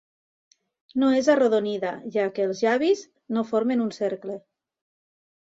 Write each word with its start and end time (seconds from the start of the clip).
No 1.03 1.09
és 1.17 1.29
arrodonida, 1.33 1.91
ja 2.15 2.23
que 2.39 2.47
els 2.49 2.63
llavis 2.65 3.05
no 3.37 3.45
formen 3.53 3.85
un 3.87 3.95
cercle. 4.01 4.41